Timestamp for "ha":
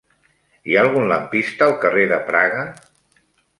0.77-0.79